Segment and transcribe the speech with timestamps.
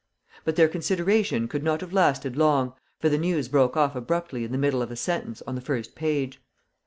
[0.45, 4.51] But their consideration could not have lasted long, for the news broke off abruptly in
[4.51, 6.41] the middle of a sentence on the first page.